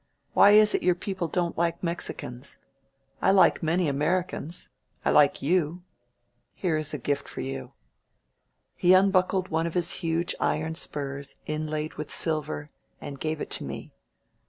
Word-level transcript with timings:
Why 0.33 0.53
is 0.53 0.73
it 0.73 0.81
your 0.81 0.95
people 0.95 1.27
don't 1.27 1.59
like 1.59 1.83
Mexicans? 1.83 2.57
I 3.21 3.29
like 3.29 3.61
many 3.61 3.87
Amer 3.87 4.23
icans. 4.23 4.69
I 5.05 5.11
like 5.11 5.43
you. 5.43 5.83
Here 6.55 6.75
is 6.75 6.91
a 6.95 6.97
gift 6.97 7.27
for 7.29 7.41
you." 7.41 7.73
He 8.75 8.95
un 8.95 9.11
buckled 9.11 9.49
one 9.49 9.67
of 9.67 9.75
his 9.75 9.93
huge 10.01 10.33
iron 10.39 10.73
spurs, 10.73 11.35
inlaid 11.45 11.97
with 11.97 12.09
silver, 12.09 12.71
and 12.99 13.19
gave 13.19 13.41
it 13.41 13.51
to 13.51 13.63
me. 13.63 13.93